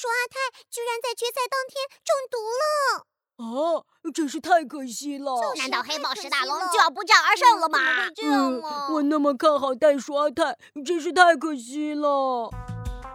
[0.00, 1.76] 鼠阿泰居然在决赛当天
[2.08, 3.04] 中毒了！
[3.36, 3.84] 啊，
[4.14, 5.30] 真是太可惜了！
[5.58, 7.78] 难道黑宝石大龙就要不战而胜了吗？
[8.16, 8.88] 这样吗？
[8.92, 12.50] 我那么看好袋鼠阿泰，真是太可惜了。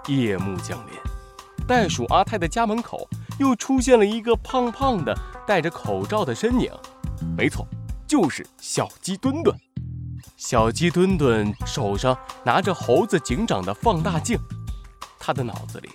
[0.09, 0.95] 夜幕降临，
[1.67, 3.09] 袋鼠阿泰的家门口
[3.39, 5.11] 又出现了一个胖胖的、
[5.47, 6.71] 戴着口罩的身影。
[7.35, 7.65] 没错，
[8.07, 9.57] 就是小鸡墩墩。
[10.37, 14.37] 小鸡墩墩手上拿着猴子警长的放大镜，
[15.17, 15.89] 他的脑子里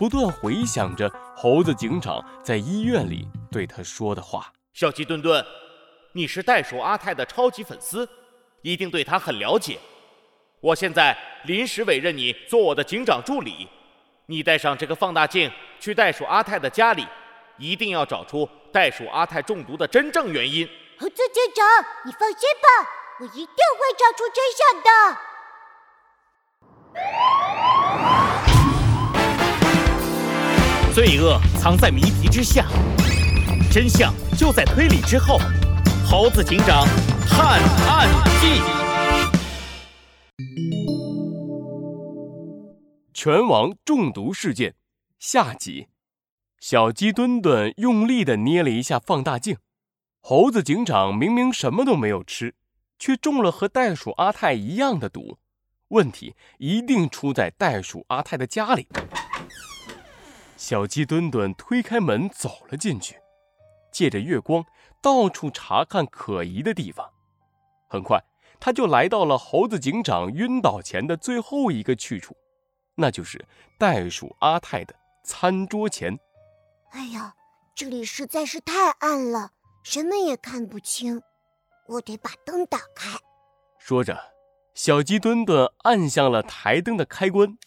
[0.00, 3.28] 不断回想着猴子警长在医院里。
[3.52, 5.44] 对他说的话，小鸡墩墩，
[6.14, 8.08] 你是袋鼠阿泰的超级粉丝，
[8.62, 9.78] 一定对他很了解。
[10.62, 13.68] 我现在临时委任你做我的警长助理，
[14.24, 17.06] 你带上这个放大镜去袋鼠阿泰的家里，
[17.58, 20.66] 一定要找出袋鼠阿泰中毒的真正原因。
[20.98, 21.66] 猴子警长，
[22.06, 22.88] 你放心吧，
[23.20, 25.20] 我一定会找出真相的。
[30.92, 32.66] 罪恶藏在谜题之下。
[33.72, 35.38] 真相就在推理之后，
[36.04, 36.84] 《猴子警长
[37.28, 38.08] 探案
[38.40, 38.60] 记》
[43.14, 44.74] 拳王中毒事件
[45.18, 45.86] 下集。
[46.58, 49.56] 小鸡墩墩用力的捏了一下放大镜，
[50.20, 52.54] 猴子警长明明什么都没有吃，
[52.98, 55.38] 却中了和袋鼠阿泰一样的毒。
[55.88, 58.88] 问题一定出在袋鼠阿泰的家里。
[60.70, 63.16] 小鸡墩墩推开门走了进去。
[63.90, 64.64] 借着月光，
[65.02, 67.10] 到处查看可疑的地方。
[67.88, 68.22] 很快，
[68.60, 72.36] 他就来到了猴子警长晕倒前的最后一个去处，
[72.94, 73.44] 那就是
[73.80, 76.16] 袋鼠阿泰的餐桌前。
[76.92, 77.34] 哎呀，
[77.74, 79.50] 这里实在是太暗了，
[79.82, 81.20] 什么也看不清。
[81.88, 83.18] 我得把灯打开。
[83.80, 84.16] 说着，
[84.74, 87.58] 小鸡墩墩按向了台灯的开关，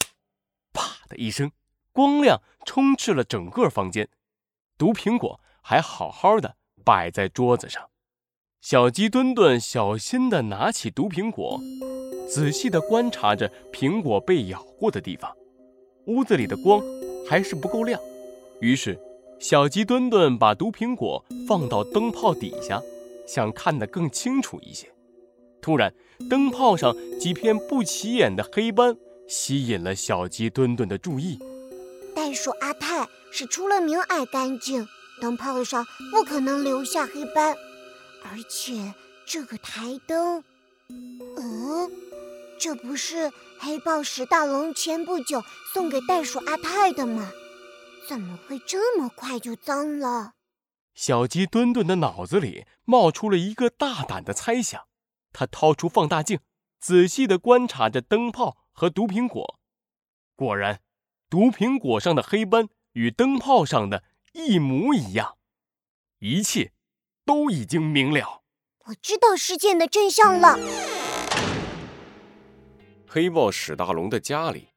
[0.72, 1.52] 啪的一声，
[1.94, 4.10] 光亮充斥了整个房间。
[4.78, 5.40] 毒苹果。
[5.66, 7.90] 还好好的摆在桌子上，
[8.60, 11.58] 小鸡墩墩小心的拿起毒苹果，
[12.28, 15.34] 仔细的观察着苹果被咬过的地方。
[16.08, 16.84] 屋子里的光
[17.26, 17.98] 还是不够亮，
[18.60, 19.00] 于是
[19.40, 22.82] 小鸡墩墩把毒苹果放到灯泡底下，
[23.26, 24.94] 想看得更清楚一些。
[25.62, 25.96] 突然，
[26.30, 28.98] 灯泡上几片不起眼的黑斑
[29.30, 31.40] 吸引了小鸡墩墩的注意。
[32.16, 34.88] 袋鼠阿泰是出了名爱干净。
[35.22, 37.56] 灯泡上不可能留下黑斑，
[38.24, 38.94] 而且
[39.26, 40.44] 这个台灯，
[40.90, 41.92] 嗯，
[42.60, 45.42] 这不是黑豹史大龙前不久
[45.72, 47.32] 送给袋鼠阿泰的吗？
[48.10, 50.34] 怎么会这么快就脏了？
[50.94, 54.82] 小鸡墩墩的脑子里冒出了一个大胆的猜想，
[55.32, 56.40] 他掏出放大镜，
[56.80, 59.58] 仔细地观察着灯泡和毒苹果。
[60.36, 60.82] 果然，
[61.34, 64.04] 毒苹果上的黑斑与灯泡上的。
[64.34, 65.36] 一模一样，
[66.20, 66.72] 一切
[67.26, 68.44] 都已经明了。
[68.86, 70.60] 我知道事件的真相了。
[73.08, 74.68] 黑豹史大龙的家里，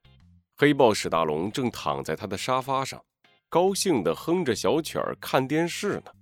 [0.56, 3.04] 黑豹史大龙正躺在他的沙发上，
[3.50, 6.12] 高兴的哼着小曲儿看电视呢。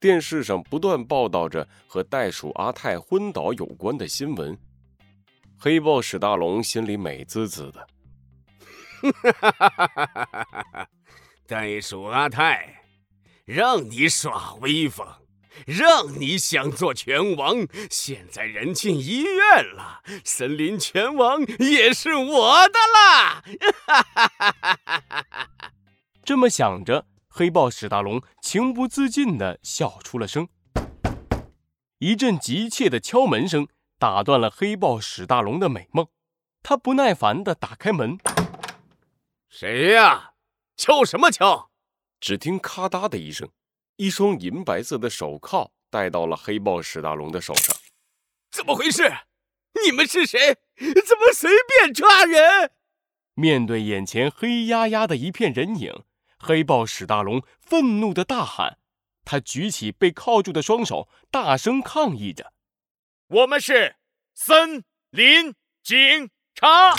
[0.00, 4.58] 电视上不断报道着和袋鼠阿泰昏倒有关的新闻。
[5.56, 7.86] 黑豹史大龙心里美滋滋的。
[9.10, 10.88] 哈哈哈哈哈哈！
[11.46, 12.84] 袋鼠阿泰，
[13.44, 15.06] 让你耍威风，
[15.66, 23.42] 让你想做拳王，现在人进医院了，森林拳王也是我的啦！
[26.24, 30.48] 这么想着，黑豹史大龙情不自禁地笑出了声。
[31.98, 36.06] 一阵急切的敲门声打断了黑豹史大龙的美梦，
[36.62, 38.18] 他不耐烦地打开门
[39.52, 40.32] ：“谁呀？”
[40.78, 41.70] 敲什么敲？
[42.18, 43.50] 只听咔嗒的一声，
[43.96, 47.76] 一双银白色的手铐戴到了黑豹史大龙的手上。
[48.50, 49.12] 怎么回事？
[49.84, 50.54] 你们是谁？
[50.78, 52.72] 怎么随便抓人？
[53.34, 56.02] 面对眼前黑压压的一片人影，
[56.38, 58.78] 黑豹史大龙愤怒的大喊
[59.24, 62.54] ：“他举起被铐住的双手，大声抗议着
[63.28, 63.96] ：‘我们是
[64.34, 66.94] 森林警察！’”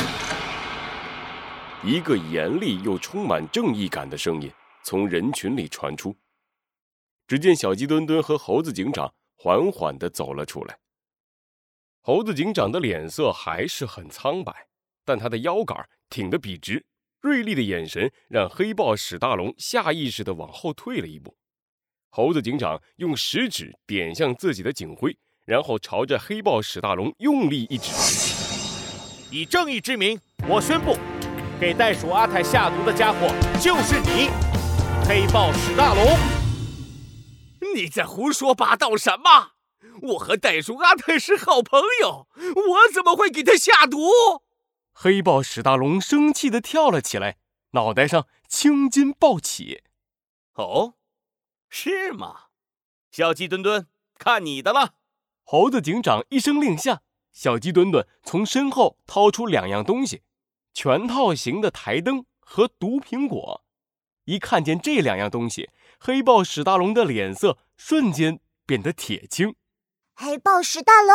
[1.86, 4.50] 一个严厉又充满正义感的声音
[4.84, 6.16] 从人群里传出。
[7.28, 10.78] 只见小鸡墩墩和猴子警长缓缓地走了出来。
[12.00, 14.68] 猴子警长的脸色还是很苍白，
[15.04, 15.78] 但他的腰杆
[16.10, 16.86] 挺得笔直，
[17.20, 21.36] 锐利的眼神让黑豹史大龙下意识地往后退了一步。
[22.10, 27.92] 猴子警长用食指点向自己的警徽，然后朝着黑豹史大龙用力一指
[29.32, 30.98] ：“以正义之名，我宣布。”
[31.64, 34.30] 给袋鼠阿泰下毒的家伙就是你，
[35.08, 36.18] 黑豹史大龙！
[37.74, 39.54] 你在胡说八道什么？
[40.02, 43.98] 我和袋鼠阿泰是好朋友，我怎么会给他下毒？
[44.92, 47.38] 黑豹史大龙生气地跳了起来，
[47.72, 49.84] 脑袋上青筋暴起。
[50.56, 50.96] 哦，
[51.70, 52.48] 是吗？
[53.10, 53.88] 小鸡墩墩，
[54.20, 54.96] 看你的了！
[55.46, 60.24] 猴子警长一声令下，小鸡墩墩从身后掏出两样东西：
[60.74, 63.64] 全套型的台灯和毒苹果。
[64.26, 69.56] 一看见这两样东西，黑豹史大龙的脸色瞬间变得铁青。
[70.16, 71.14] 黑豹史大龙，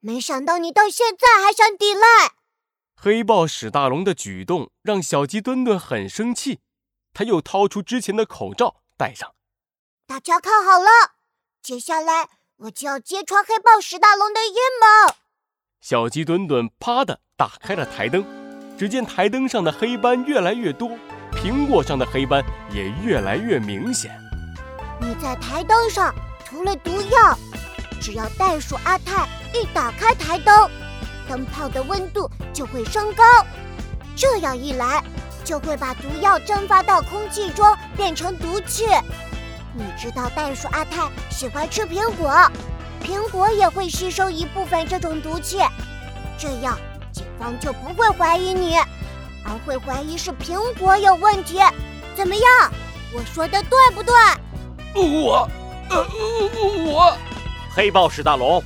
[0.00, 2.34] 没想到你到现在还想抵赖！
[2.96, 6.60] 黑豹史大龙的举动让小鸡墩墩很生气，
[7.12, 9.34] 他又掏出之前的口罩戴上。
[10.06, 10.88] 大家看好了，
[11.62, 15.14] 接下来我就要揭穿黑豹史大龙的阴谋。
[15.80, 18.24] 小鸡墩墩啪的打开了台灯，
[18.80, 20.92] 只见台灯上的黑斑越来越多，
[21.32, 22.42] 苹果上的黑斑
[22.72, 24.10] 也越来越明显。
[24.98, 26.14] 你在台灯上
[26.46, 27.38] 涂了毒药。
[28.00, 30.70] 只要袋鼠阿泰一打开台灯，
[31.28, 33.22] 灯泡的温度就会升高，
[34.16, 35.04] 这样一来
[35.44, 38.86] 就会把毒药蒸发到空气中变成毒气。
[39.74, 42.50] 你知道袋鼠阿泰喜欢吃苹果，
[43.04, 45.58] 苹果也会吸收一部分这种毒气，
[46.38, 46.78] 这样
[47.12, 48.76] 警方就不会怀疑你，
[49.44, 51.58] 而会怀疑是苹果有问题。
[52.14, 52.44] 怎么样？
[53.12, 54.14] 我说的对不对？
[54.94, 55.48] 我，
[55.88, 56.06] 呃，
[56.84, 57.16] 我。
[57.74, 58.62] 黑豹史大龙，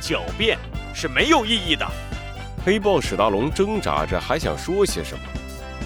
[0.00, 0.58] 狡辩
[0.94, 1.86] 是没有意义的。
[2.64, 5.24] 黑豹史大龙挣扎着，还想说些什么。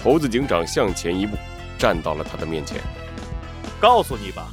[0.03, 1.37] 猴子警长向前一步，
[1.77, 2.79] 站到了他的面前。
[3.79, 4.47] 告诉你吧，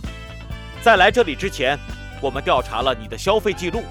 [0.83, 1.79] 在来这里之前，
[2.21, 3.83] 我们调查了你的消费记录，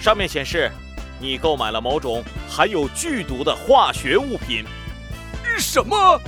[0.00, 0.70] 上面显示
[1.18, 4.64] 你购买了某种含有剧毒的化学物品。
[5.58, 6.20] 什么？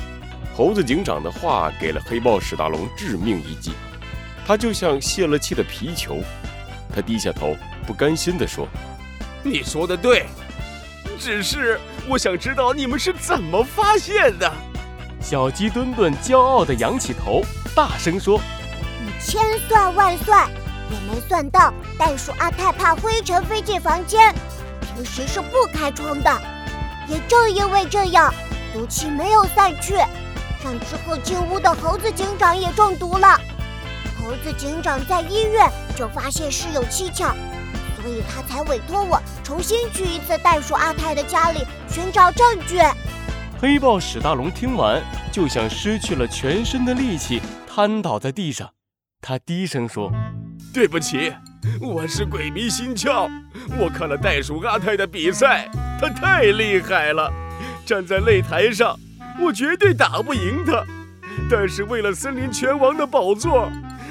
[0.57, 3.73] 猴子警长的话给了黑豹史达龙致命一击，
[4.47, 6.19] 他就像泄了气的皮球。
[6.93, 7.55] 他低下头，
[7.87, 8.67] 不甘心地说
[9.45, 10.27] ：“你说的对，
[11.19, 14.51] 只是我想知道你们是怎么发现的。”
[15.21, 17.43] 小鸡墩墩骄傲地仰起头，
[17.75, 18.41] 大声说
[19.05, 20.51] ：“你千算万算
[20.91, 24.35] 也没算到，袋鼠阿泰怕灰尘飞进房间，
[24.99, 26.43] 平时是不开窗的。
[27.07, 28.35] 也正因为这样，
[28.73, 33.39] 毒气没有散去，让之后进屋的猴子警长也中毒了。”
[34.21, 37.33] 猴子警长在医院就发现事有蹊跷，
[38.03, 42.81] 所以他才委托我重新去一次袋鼠阿泰的家里寻找证据。
[43.61, 45.01] 黑豹史大龙听完，
[45.31, 47.41] 就像失去了全身的力气，
[47.73, 48.71] 瘫倒在地上。
[49.21, 50.11] 他低声说
[50.75, 51.33] ：“对不起，
[51.81, 53.31] 我是鬼迷心窍。
[53.79, 55.69] 我看了袋鼠阿泰的比赛，
[56.01, 57.33] 他太厉害了，
[57.85, 58.99] 站在擂台上，
[59.41, 60.85] 我绝对打不赢他。
[61.51, 63.71] 但是为了森林拳王的宝座。”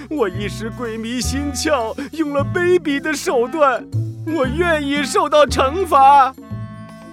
[0.09, 3.85] 我一时鬼迷心窍，用了卑鄙的手段，
[4.25, 6.33] 我愿意受到惩罚。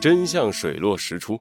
[0.01, 1.41] 真相水落石出，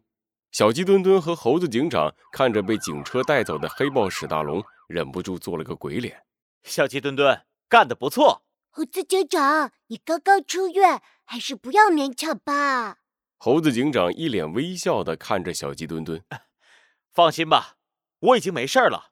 [0.51, 6.16] 小鸡墩墩和猴子警长看着被警车带走的黑豹史大龙，忍不住做了个鬼脸。
[6.63, 7.39] 小鸡墩墩
[7.69, 8.42] 干得不错，
[8.75, 12.98] 猴子警长，你刚刚出院，还是不要勉强吧。
[13.38, 16.24] 猴子警长一脸微笑的看着小鸡墩墩，
[17.14, 17.75] 放心吧，
[18.20, 19.12] 我已经没事了。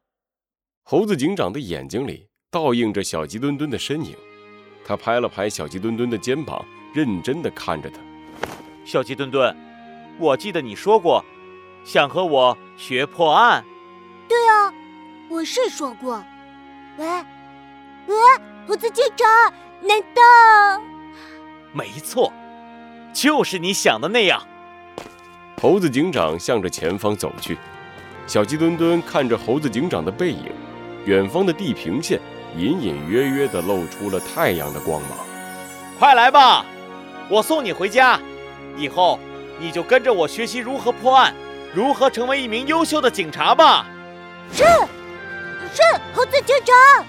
[0.82, 2.28] 猴子警长的眼睛里。
[2.50, 4.14] 倒映着小鸡墩墩的身影，
[4.84, 7.98] 他拍了拍小鸡墩墩的肩膀，认真的看着他。
[8.84, 9.56] 小鸡墩墩，
[10.18, 11.24] 我记得你说过，
[11.82, 13.64] 想和我学破案。
[14.28, 14.74] 对啊，
[15.30, 16.22] 我是说过。
[16.98, 17.06] 喂，
[18.08, 18.16] 喂，
[18.68, 19.28] 猴子警长，
[19.80, 20.82] 难道？
[21.72, 22.32] 没错，
[23.12, 24.40] 就是你想的那样。
[25.60, 27.58] 猴子警长向着前方走去，
[28.26, 30.52] 小鸡墩墩看着猴子警长的背影，
[31.04, 32.20] 远方的地平线。
[32.54, 35.12] 隐隐约约地露出了太阳的光芒。
[35.98, 36.66] 快来吧，
[37.30, 38.20] 我送你回家。
[38.76, 39.18] 以后
[39.58, 41.34] 你就跟着我学习如何破案，
[41.74, 43.86] 如何成为一名优秀的警察吧。
[44.52, 47.06] 是，是，猴子警长。